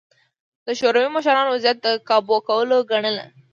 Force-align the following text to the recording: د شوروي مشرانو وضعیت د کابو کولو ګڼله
د 0.65 0.67
شوروي 0.79 1.09
مشرانو 1.15 1.51
وضعیت 1.55 1.77
د 1.85 1.87
کابو 2.07 2.37
کولو 2.47 2.77
ګڼله 2.91 3.25